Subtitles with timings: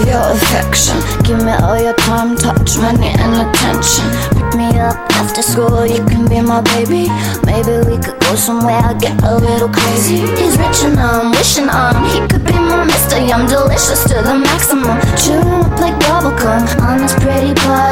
[0.00, 0.96] perfection.
[1.24, 4.08] Give me all your time, touch, money, and attention.
[4.32, 7.08] Pick me up after school, you can be my baby.
[7.44, 10.24] Maybe we could go somewhere, get a little crazy.
[10.40, 11.94] He's rich and I'm wishing on.
[12.10, 14.96] He could be my mister, I'm delicious to the maximum.
[15.20, 17.91] Chewing up like bubblegum on this pretty party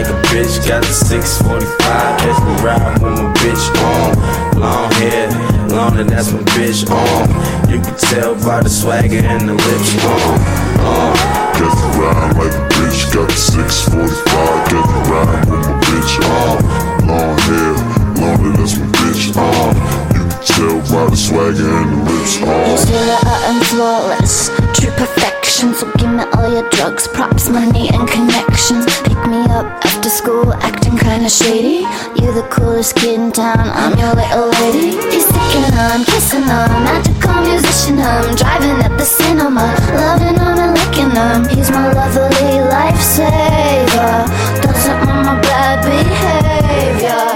[0.00, 2.18] ride like a bitch, got the 645.
[2.18, 4.60] Catch me ride with my bitch on.
[4.60, 5.28] Long hair,
[5.68, 7.70] long and that's my bitch on.
[7.70, 10.40] You can tell by the swagger and the lips on.
[10.80, 14.68] Uh, Catch me riding like a bitch, got the 645.
[14.68, 16.80] Catch me riding with my bitch on.
[17.06, 17.72] Long hair,
[18.20, 19.74] long and that's my bitch on.
[20.14, 22.70] You can tell by the swagger and the lips on.
[22.70, 25.74] You say that I am flawless, true perfection.
[25.74, 28.86] So give me all your drugs, props, money, and connections.
[29.02, 31.86] Pick me up after school, acting kinda shady.
[32.16, 34.96] You're the coolest kid in town, I'm your little lady.
[35.12, 38.00] He's sticking on, kissing on, magical musician.
[38.00, 39.66] I'm driving at the cinema,
[40.00, 41.44] loving on and licking him.
[41.52, 44.24] He's my lovely lifesaver.
[44.64, 47.26] Doesn't want my bad behavior.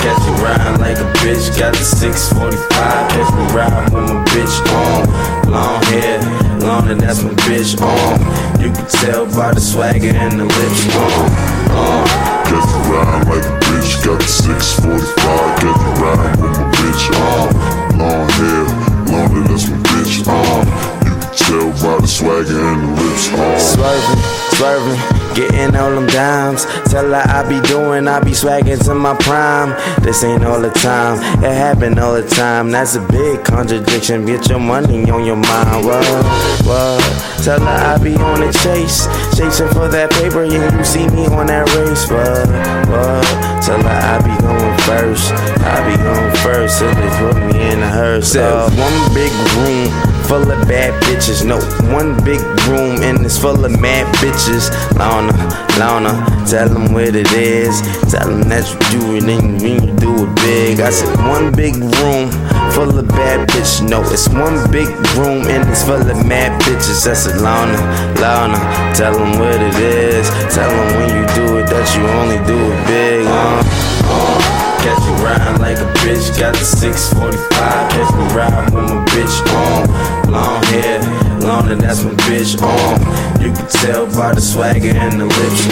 [0.00, 3.08] Catch me riding like a bitch, got the 645.
[3.12, 5.52] Catch me riding with my bitch on.
[5.52, 6.18] Long hair,
[6.60, 8.43] long and that's my bitch on.
[8.64, 11.28] You can tell by the swagger and the lips on.
[11.68, 12.00] Uh,
[12.48, 15.60] Catch me riding like a bitch, got the 645.
[15.60, 17.52] Catch me riding with my bitch on.
[18.00, 18.64] Long hair,
[19.12, 20.64] long and that's my bitch on.
[21.04, 23.44] You can tell by the swagger and the lips uh.
[23.44, 23.60] on.
[23.60, 24.22] Swerving,
[24.56, 26.64] swerving, getting all them dimes.
[26.90, 29.70] Tell her I be doing, I be swagging to my prime.
[30.02, 32.70] This ain't all the time, it happen all the time.
[32.70, 34.24] That's a big contradiction.
[34.24, 35.86] Get your money on your mind.
[35.86, 36.04] What?
[36.66, 37.34] What?
[37.44, 40.44] Tell her I be on the chase, chasing for that paper.
[40.44, 42.08] Yeah, you see me on that race.
[42.08, 42.48] What?
[42.88, 43.24] What?
[43.62, 45.32] Tell her I be going first.
[45.60, 46.78] I be going first.
[46.78, 48.36] So they put me in a hearse.
[48.36, 51.44] Uh, one big room full of bad bitches.
[51.44, 51.60] No,
[51.92, 54.72] one big room and it's full of mad bitches.
[55.24, 57.80] Lana, Lana, tell them what it is.
[58.10, 60.80] Tell them that you do it and when you do it big.
[60.80, 62.30] I said one big room
[62.72, 63.88] full of bad bitches.
[63.88, 67.06] No, it's one big room and it's full of mad bitches.
[67.08, 67.78] I said Lana,
[68.20, 68.58] Lana,
[68.94, 70.28] tell them what it is.
[70.54, 73.26] Tell them when you do it that you only do it big.
[73.26, 74.64] Uh.
[74.84, 77.48] Catch me riding like a bitch, got the 645.
[77.88, 79.88] Catch me riding with my bitch on.
[80.30, 81.00] Long hair,
[81.40, 83.00] long that's my bitch on.
[83.40, 85.66] You tell by the swagger and the lips